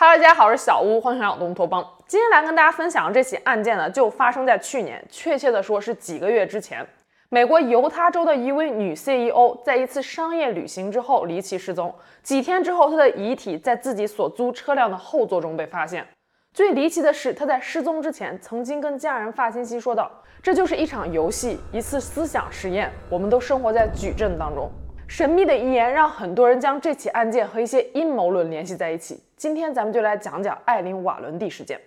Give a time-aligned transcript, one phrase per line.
[0.00, 1.84] 哈喽，大家好，我是小屋，欢迎来到东托邦。
[2.06, 6.86] 今天来跟大家分享的这起案件呢，就发生在去年，确切的说是几个月之前。
[7.30, 11.92] 美国犹他州的一位女 CEO 在一次商业旅行之后离奇失踪，
[12.22, 16.06] 几天之后，她的遗体在自己所租车辆的后座中被发现。
[16.54, 20.08] 最离奇的是，她在失踪之前曾经跟家人发信息说道
[20.40, 24.70] ：“这就是一场游戏，一次思想实验，我们都生活在矩阵当中。”
[25.08, 29.18] 神秘的遗言让很多人将这起案件和一些阴谋论联系在一起。
[29.38, 31.80] 今天咱们就来讲讲艾琳·瓦伦蒂事件。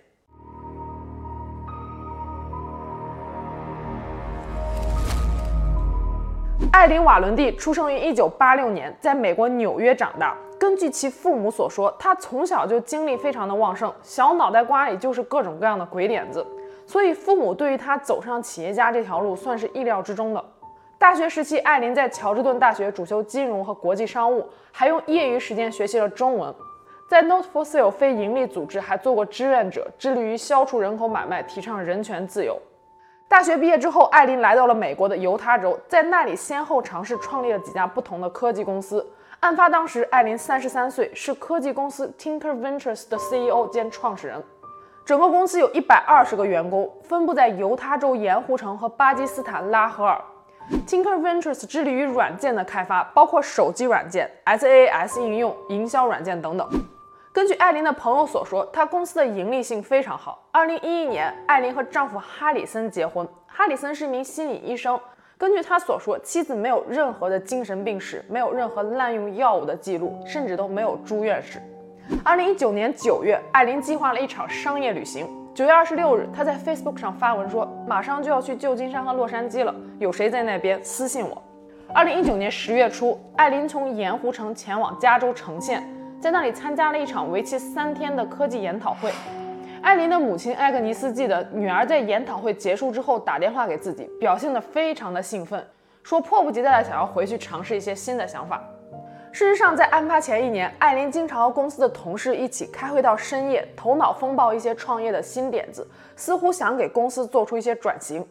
[6.72, 10.36] 艾琳·瓦伦蒂出生于1986年，在美国纽约长大。
[10.58, 16.44] 根据其父母所说，她从小就精力非常的旺盛，小脑袋瓜里就是各种各样的鬼点子，
[16.86, 20.44] 所以父母对于她走上企业家这条路算是意料之中的。
[21.02, 26.54] 大学时期，艾琳在乔治敦大学主修金融和国际商务，还用业余时间学习了中文。
[27.08, 32.56] 在 Not for Sale 非营利组织还做过志愿者，致力于消除人口买卖，提倡人权自由。
[33.26, 39.04] 大学毕业之后，艾琳来到了美国的犹他州，在那里先后尝试创立了几家不同的科技公司。
[39.40, 44.40] 案发当时，艾琳三十三岁，是科技公司 Tinker Ventures 的 CEO 兼创始人。
[45.04, 50.16] 整个公司有一百二十个员工，分布在犹他州盐湖城和巴基斯坦拉合尔。
[50.86, 56.68] Tinker Ventures 致力于软件的开发，包括手机软件、SaaS 应用、营销软件等等。
[57.32, 60.46] 根据艾琳的朋友所说，她公司的盈利性非常好。
[60.50, 63.26] 二零一一年，艾琳和丈夫哈里森结婚。
[63.46, 64.98] 哈里森是一名心理医生。
[65.38, 71.60] 根据他所说，妻子没有任何的精神病史，没有任何滥用药物的记录，甚至都没有住院史。
[72.22, 75.26] 二零一九年九月，艾琳计划了一场商业旅行。
[75.54, 81.42] 九月二十六日，他在 Facebook 上发文说，马上就要去旧金山和洛杉矶了，有谁在那边私信我。
[81.92, 85.86] 二零一九年十月初，艾琳从盐湖城前往加州城县，
[86.18, 89.12] 在那里参加了一场为期三天的科技研讨会。
[89.82, 95.62] 艾琳的母亲艾格尼斯记得，女儿在研讨会结束之后打电话给自己，表现得非常的兴奋，
[96.02, 98.62] 说迫不及待的想要回去尝试一些新的想法。
[99.34, 108.22] 事实上，在案发前一年，艾琳经常和公司的同事一起开会到深夜，头脑风暴一些创业的新点子，似乎想给公司做出一些转型。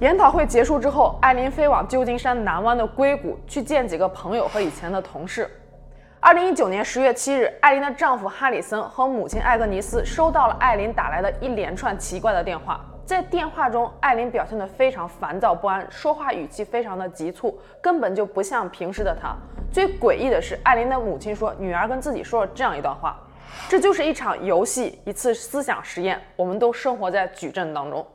[0.00, 5.48] 研讨会结束之后，艾琳飞往旧金山南湾的硅谷去见几个朋友和以前的同事。
[6.20, 12.84] 二零一九年十月七日，艾琳的丈夫哈里森和母亲艾格尼斯收到了艾琳打来的一连串奇怪的电话。
[13.06, 19.36] 在电话中，艾琳表现得非常烦躁不安，说话语气非常的急促，根本就不像平时的她。
[19.70, 23.14] 最诡异的是，艾琳的母亲说，女儿跟自己说了这样一段话
[23.68, 28.06] ：“这就是一场游戏，一次思想实验，我们都生活在矩阵当中。”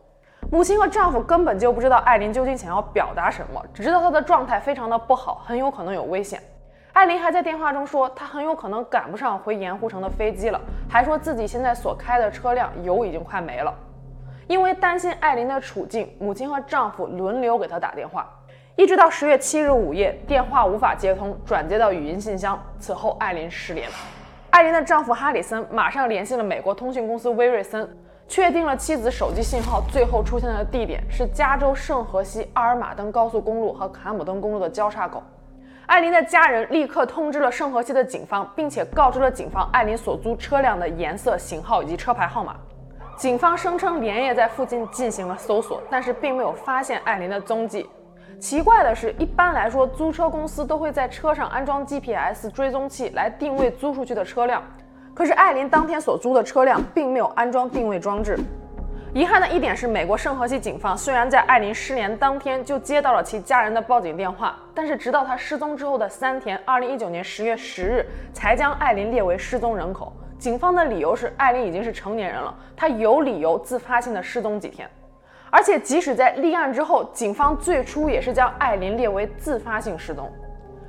[0.52, 6.42] 母亲和丈夫根本就不知道艾琳究竟想要表达什么，只知道她的状态非常的不好，很有可能有危险。
[6.94, 13.72] 艾琳还在电话中说，她很有可能赶不上回盐湖城的飞机了，还说自己现在所开的车辆油已经快没了。
[14.50, 18.28] 因为担心艾琳的处境，母亲和丈夫轮流给她打电话，
[18.76, 22.60] 一直到十月七日午夜，电话无法接通，转接到语音信箱。
[22.80, 23.88] 此后，艾琳失联。
[24.50, 27.88] 艾琳的丈夫哈里森马上联系了美国通讯公司威瑞森，
[28.28, 35.22] 确定了妻子手机信号最后出现的地点是加州圣荷西阿尔马登高速公路和卡姆登公路的交叉口。
[35.86, 42.56] 艾琳的家人立刻通知了圣荷西的警方，并且告知了警方艾琳所租车辆的颜色、型号以及车牌号码。
[43.20, 47.86] 警方声称连夜在附近进行了搜索，但是并没有发现艾琳的踪迹。
[48.40, 54.64] 奇怪的是，一般来说，租车公司都会在车上安装 GPS 追踪器来定位租出去的车辆。
[55.14, 58.40] 可是艾琳当天所租的车辆并没有安装定位装置。
[59.14, 70.14] 遗憾的一点是，美国圣荷西警方虽然在艾琳失联当天就接到了其家人的报警电话，但是直到她失踪之后的三天，二零一九年十月十日，才将艾琳列为失踪人口。
[70.40, 74.90] 警方的理由是，艾琳已经是成年人了，她有理由自发性的失踪几天。
[75.52, 80.32] 而且，即使在立案之后，警方最初也是将艾琳列为自发性失踪。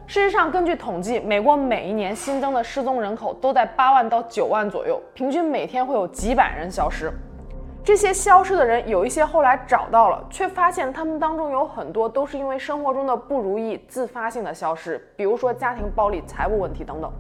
[0.07, 7.13] 事实上，根据统计，美国每一年新增的失踪人口都在八万到九万左右，平均每天会有几百人消失。
[7.83, 17.11] 这些消失的人，有一些后来找到了，却发现他们当中有很多都是因为生活中的不如意自发性的消失，比如说家庭暴力、财务问题等等。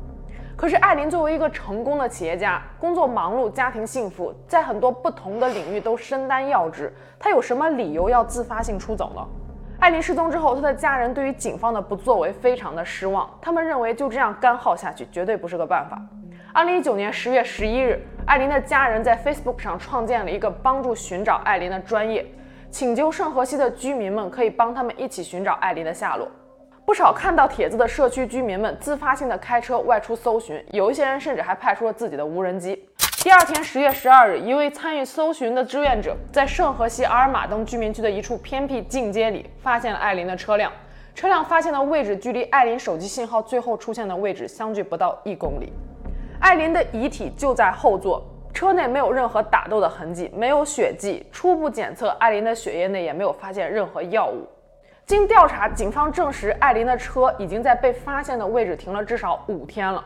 [0.61, 9.27] 可是艾琳作为一个成功的企业家，工作忙碌，家庭幸福，在很多不同的领域都身担要职，她有什么理由要自发性出走呢？
[9.79, 15.99] 艾琳失踪之后，她的家人对于警方的不作为非常的失望，他们认为就这样干耗下去绝对不是个办法。
[16.53, 22.23] 二零一九年十月十一日，艾琳的家人在 Facebook 上创建了一个帮助寻找艾琳的专业，
[22.71, 26.29] 请求圣荷西的居民们可以帮他们一起寻找艾琳的下落。
[26.91, 32.85] 不少看到帖子的社区居民们自发性的开车外出搜寻，有一些人甚至还派出了自己的无人机。
[33.23, 40.73] 第二天，十月十二日，一位参与搜寻的志愿者在圣荷西阿尔马登居民区的一处偏僻近街里发现了艾琳的车辆。
[41.15, 45.73] 车辆发现的位置距离艾琳手机信号最后出现的位置相距不到一公里。
[46.41, 48.21] 艾琳的遗体就在后座，
[48.53, 51.25] 车内没有任何打斗的痕迹，没有血迹。
[51.31, 54.45] 初步检测，艾琳的血液内也没有发现任何药物。
[55.11, 60.05] 经调查，警方证实艾琳的车已经在被发现的位置停了至少五天了。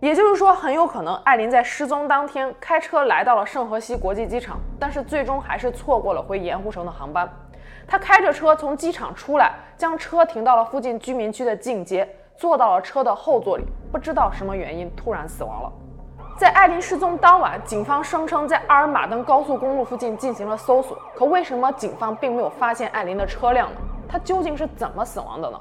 [0.00, 7.32] 也就是说，很有可能艾琳在失踪当天开车来到了圣何西国际机场，但是最终还是错过了回盐湖城的航班。
[7.86, 12.04] 他开着车从机场出来，将车停到了附近居民区的近街，
[12.36, 15.72] 坐到了车的后座里，不知道什么原因突然死亡了。
[16.36, 23.76] 在艾琳失踪当晚，警方声称在阿尔马登高速公路附近进行了搜索，可为什么警方并没有发现艾琳的车辆呢？
[24.08, 25.60] 他究竟是怎么死亡的呢？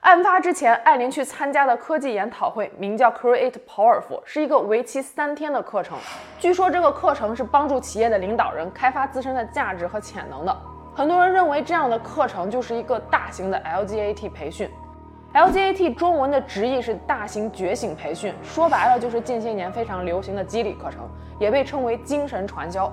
[0.00, 5.98] 案发之前，艾琳去参加的科技研讨会名叫 Create Powerful，是一个为期三天的课程。
[6.38, 10.56] 据说这个课程是帮助企业的领导人开发自身的价值和潜能的。
[10.94, 14.70] 很多人认为这样的课程就是一个大型的 LGAT 培训。
[15.34, 21.06] LGAT 中文的直译是大型觉醒培训，说白了就是近些年非常流行的激励课程，
[21.38, 22.90] 也被称为精神传销。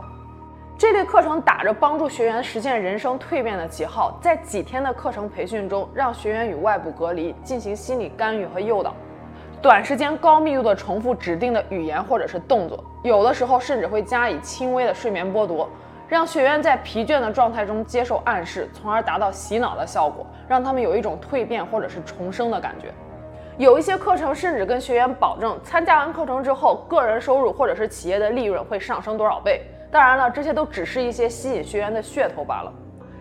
[0.77, 8.93] 这类课程打着帮助学员实现人生蜕变的旗号，在几天的课程培训中，让学员与外部隔离，进行心理干预和诱导，
[9.61, 15.69] 短时间高密度的重复指定的语言或者是动作，有的时候甚至会加以轻微的睡眠剥夺，
[16.09, 22.93] 让学员在疲倦的状态中接受暗示，从而达到洗脑的效果，让他们有一种蜕变或者是重生的感觉。
[23.57, 29.61] 有一些课程甚至跟学员保证，参加完课程之后，个人收入或者是企业的利润会上升多少倍。
[29.95, 32.73] 当然了，这些都只是一些吸引学员的噱头罢了。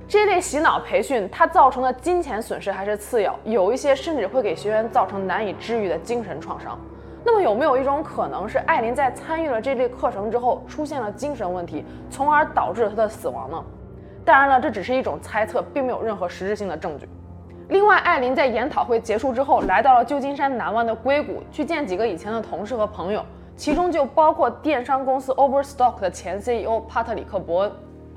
[0.08, 6.76] 这类洗脑培训，它造成的金钱损失还是次要，有一些甚至会给学员造成难以治愈的精神创伤。
[7.24, 13.64] 那么有没有一种可能是艾琳在参与了这类课程之后出现了精神问题，从而导致了她的死亡呢？
[14.24, 17.08] 当然了，这只是一种猜测，并没有任何实质性的证据。
[17.68, 23.24] 另外，艾琳在研讨会结束之后，来到了旧金山南湾的硅谷，去见几个以前的同事和朋友。
[23.56, 27.72] 其中就包括电商公司 Overstock 的前 CEO 帕特里克·伯恩。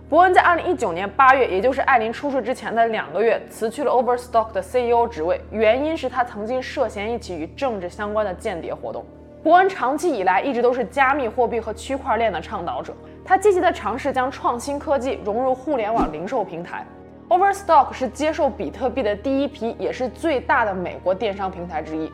[0.10, 9.06] 伯恩在2019年8月，也就是艾琳出事之前的两个月，辞去了 Overstock 的 CEO 职位，原因是他曾经涉嫌一起与政治相关的间谍活动。
[9.44, 12.94] 伯恩长期以来一直都是加密货币和区块链的倡导者，
[13.24, 16.86] 他积极地尝试将创新科技融入互联网零售平台。
[17.30, 22.12] Overstock 是接受比特币的第一批，也是最大的美国电商平台之一。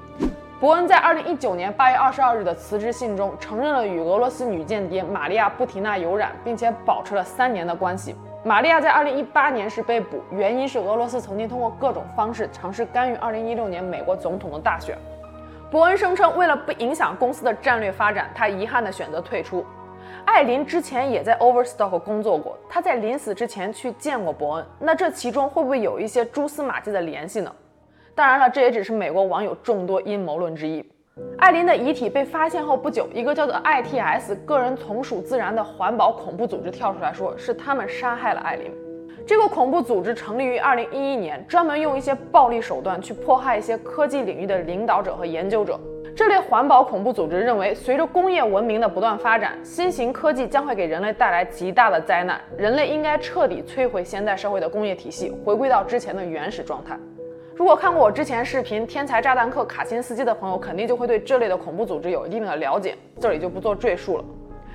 [0.64, 8.16] 伯恩在二零一九年八月二十二日的辞职信中承认了与俄罗斯女间谍玛利亚·布提娜有染，并且保持了三年的关系。
[8.46, 14.98] 玛利亚在二零一八年时被捕，原因是俄罗斯曾经通过各种方式尝试干预二零一六年美国总统的大选。
[15.70, 19.66] 伯恩声称，为了不影响公司的战略发展，他遗憾地选择退出。
[20.24, 27.54] 艾琳之前也在 Overstock 工作过，她在临死之前去见过伯恩，那这其中会不会有一些蛛丝马迹的联系呢？
[28.16, 30.86] 当然了，这也只是美国网友众多阴谋论之一。
[31.40, 38.72] 艾琳的遗体被发现后不久，一个叫做 ITS 个人从属自然的环保恐怖组织跳出来说，是他们杀害了艾琳。
[39.26, 45.80] 这个恐怖组织成立于2011年，专门用一些暴力手段去迫害一些科技领域的领导者和研究者。
[46.16, 56.96] 这类环保恐怖组织认为，随着工业文明的不断发展，新型科技将会给人类带来极大的灾难，人类应该彻底摧毁现代社会的工业体系，回归到之前的原始状态。
[57.56, 64.26] 如果看过我之前视频《天才炸弹客卡辛斯基》的朋友，肯定就会对这类的恐怖组织有一定的了解，这里就不做赘述了。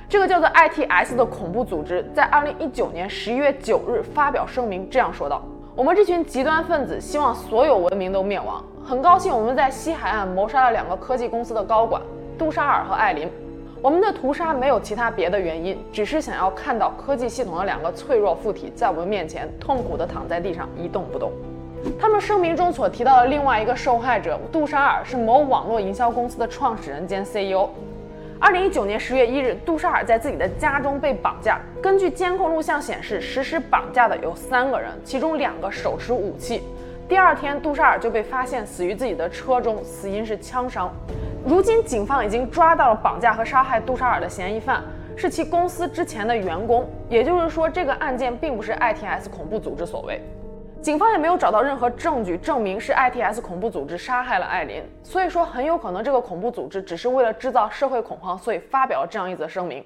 [0.08, 5.42] 这个叫做 ITS 的恐怖组织，在二零一九年十一月九日发表声明，这样说道
[5.74, 8.64] ：“我们这群极端分子希望所有文明都灭亡。
[8.84, 12.00] 很高兴我们在西海岸谋杀了两个科技公司的高管
[12.38, 13.28] 杜沙尔和艾琳。
[13.82, 21.32] 我们的屠杀没有其他别的原因，只是想要看到科技系统的两个脆弱附体在我们面前痛苦地躺在地上一动不动。”
[22.00, 27.68] 他们声明中所提到的另外一个受害者杜沙尔是某网络营销公司的创始人兼 CEO。
[28.40, 31.58] 二零一九年十月一日，杜沙尔在自己的家中被绑架。
[31.82, 36.62] 根据监控录像显示，实施绑架的有三个人，其中两个手持武器。
[37.08, 40.92] 第二天，杜沙尔就被发现死于自己的车中，死因是枪伤。
[41.44, 44.84] 如今，警方已经抓到了绑架和杀害杜沙尔的嫌疑犯，
[45.16, 46.88] 是其公司之前的员工。
[47.08, 50.22] 也就是说，这个案件并不是 ITS 恐怖组织所为。
[50.80, 59.84] 警方也没有找到任何证据证明是 ITS 恐怖组织杀害了艾琳，所以说很有可能这个恐怖组织只是为了制造社会恐慌，所以发表了这样一则声明。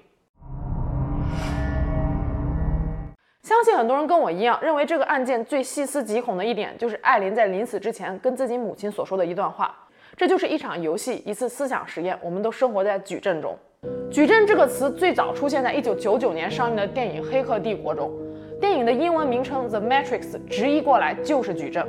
[3.42, 9.74] 相信很多人跟我一样，认为这个案件最细思极恐的一点，就是艾琳在临死之前跟自己母亲所说的一段话。
[10.14, 12.16] 这就是一场游戏，一次思想实验。
[12.20, 13.58] 我们都生活在矩阵中。
[14.10, 18.12] 矩阵这个词最早出现在1999年上映的电影《黑客帝国》中，
[18.62, 21.84] 电影的英文名称《The Matrix》直译过来就是矩阵。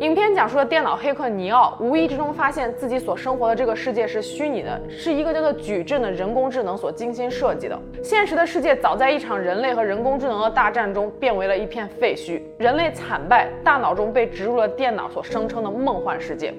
[0.00, 7.78] 影片讲述了电脑黑客尼奥无意之中发现自己所生活的这个世界是虚拟的，是一个叫做矩阵的人工智能所精心设计的。
[8.02, 16.54] 现实的世界早在一场人类和人工智能的大战中变为了一片废墟，人类惨败，大脑中被植入了电脑所声称的梦幻世界。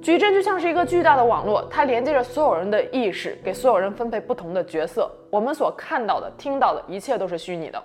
[0.00, 5.10] 矩阵就像是一个巨大的网络，它连接着所有人的意识，给所有人分配不同的角色。
[5.28, 7.82] 我们所看到的、听到的一切都是虚拟的。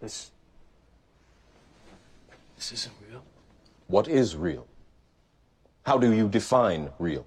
[0.00, 0.30] This,
[2.57, 3.21] this isn't real.
[3.87, 4.65] What is real?
[5.85, 7.25] How do you define real?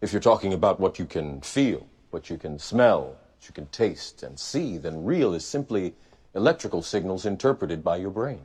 [0.00, 3.66] If you're talking about what you can feel, what you can smell, what you can
[3.66, 5.94] taste and see, then real is simply
[6.34, 8.40] electrical signals interpreted by your brain.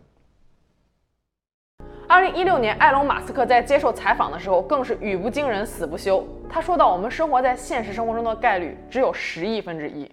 [2.08, 6.27] 二零一六年，埃隆·马斯克在接受采访的时候，更是语不惊人死不休。
[6.50, 10.10] 他说到：“我们生活在现实生活中的概率只有十亿分之一。”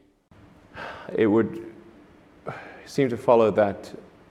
[1.17, 1.63] It would
[2.87, 3.77] seem to follow that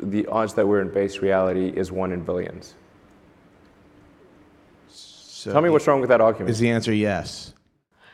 [0.02, 2.75] the odds that we're in base reality is one in billions.
[4.88, 6.50] So Tell me what's wrong with that argument.
[6.50, 7.52] Is the answer yes?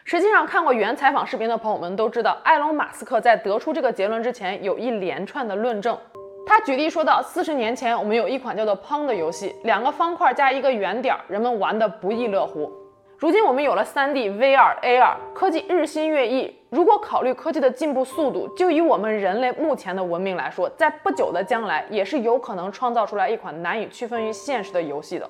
[0.05, 5.99] 实际上，看过原采访视频的朋友们都知道，埃隆·马斯克在得出这个结论之前，有一连串的论证。
[6.47, 12.73] 他举例说到，四十年前我们有一款叫做 Pong 的游戏，两个方块加一个圆点，人们玩得不亦乐乎。
[13.18, 16.54] 如今我们有了 3D、VR、AR，科技日新月异。
[16.68, 25.26] 如果考虑科技的进步速度，就以我们人类目前的文明来说，在不久的将来，也是有可能创造出来一款难以区分于现实的游戏的。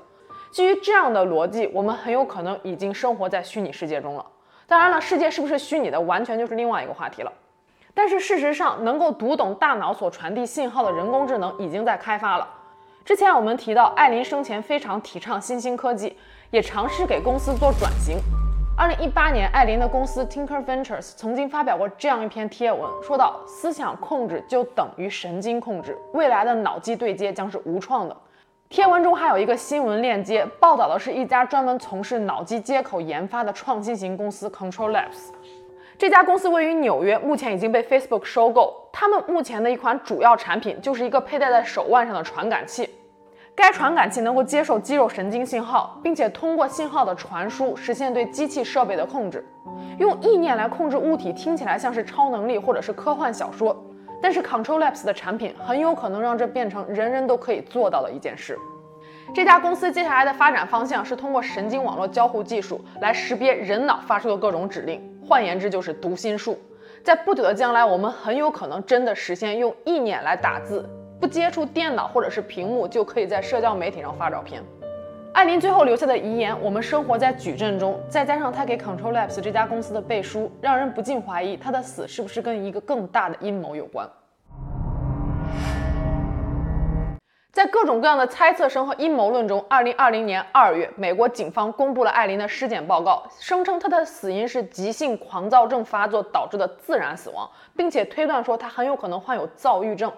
[0.51, 4.27] 基于这样的逻辑，我们很有可能已经生活在虚拟世界中了。
[4.67, 7.33] 当然了，世界是不是虚拟的，完全就是另外一个话题了。
[7.95, 12.49] 但是事实上，能够读懂大脑所传递信号的人工智能已经在开发了。
[13.05, 16.19] 之前我们提到，艾琳生前非常提倡新兴科技，
[16.51, 18.19] 也尝试给公司做转型。
[18.77, 28.17] 二零一八年，艾琳的公司 Tinker Ventures 曾经发表过这样一篇贴文，说到：思想控制就等于神经控制，未来的脑机对接将是无创的。
[28.69, 35.31] 贴文中还有一个新闻链接，报道的是一家专门从事脑机接口研发的创新型公司 Control Labs。
[35.97, 38.89] 这家公司位于纽约，目前已经被 Facebook 收购。
[38.93, 42.91] 他们目前的一款主要产品就是一个佩戴在手腕上的传感器。
[43.57, 49.45] 该传感器能够接受肌肉神经信号，并且通过信号的传输实现对机器设备的控制。
[49.99, 53.75] 用意念来控制物体听起来像是超能力或者是科幻小说，
[54.21, 58.59] 但是 Control Labs 的产品很有可能让这变成人人都可以做到的一件事。
[59.35, 65.03] 这家公司接下来的发展方向是通过神经网络交互技术来识别人脑发出的各种指令。
[65.27, 66.59] 换言之，就是读心术。
[67.03, 70.89] 在不久的将来，我们很有可能真的实现用意念来打字，
[71.21, 74.63] 不接触电脑或者是屏幕，就可以在社交媒体上发照片。
[75.33, 84.09] 艾琳最后留下的遗言：“我们生活在矩阵中。”再加上她给 Control Labs 这家公司的背书，让人不禁怀疑她的死是不是跟一个更大的阴谋有关。
[87.57, 100.13] 在各种各样的猜测声和阴谋论中，二零二零年二月，美国警方公布了艾琳的尸检报告，声称她的死因是急性狂躁症发作导致的自然死亡，并且推断说她很有可能患有躁郁症。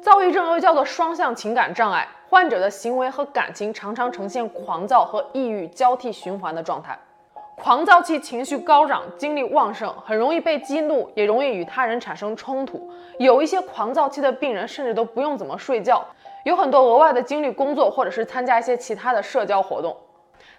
[0.00, 6.96] 躁郁症又叫做双向情感障碍，患者的行为和感情常常呈现狂躁和抑郁交替循环的状态。
[7.56, 12.88] 狂躁期情绪高涨，精力旺盛，很容易被激怒，也容易与他人产生冲突。
[13.18, 16.06] 有一些狂躁期的病人甚至都不用怎么睡觉。
[16.46, 19.96] 有很多额外的精力工作，或者是参加一些其他的社交活动，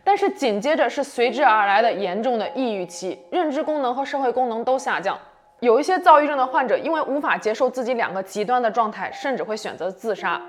[0.03, 5.17] 但是紧接着是随之而来的严重的抑郁期，认知功能和社会功能都下降。
[5.61, 10.41] 有一些躁郁症的患者因为无法接受自己两个极端的状态，甚至会选择自杀。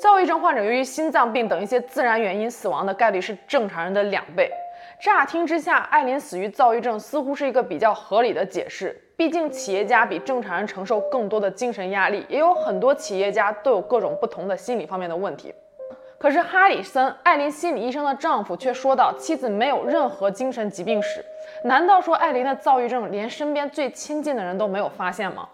[0.00, 4.50] 躁郁症患者由于心脏病等一些自然原因死亡的概率是正常人的两倍。
[4.98, 8.98] 乍听之下，艾琳死于躁郁症似乎是一个比较合理的解释。
[9.18, 15.52] 毕竟，企业家比正常人承受更多的精神压力，也有很多企业家都有各种不同的心理方面的问题。
[16.18, 21.24] 可是，哈里森，艾琳心理医生的丈夫却说道，妻子没有任何精神疾病史。
[21.64, 25.48] 难道说艾琳的躁郁症连身边最亲近的人都没有发现吗？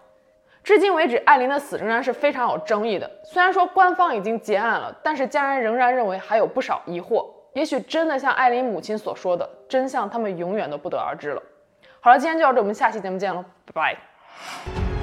[0.63, 3.09] 至今为止，艾琳的死仍然是非常有争议的。
[3.23, 7.25] 虽然说官方已经结案了，但是家人仍然认为还有不少疑惑。
[7.53, 11.41] 也许真的像艾琳母亲所说的，真相他们永远都不得而知了。
[12.05, 14.94] 好了，今天就到这，我们下期节目见喽，拜拜。